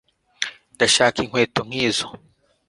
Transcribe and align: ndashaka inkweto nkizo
ndashaka 0.75 1.17
inkweto 1.23 1.59
nkizo 1.67 2.07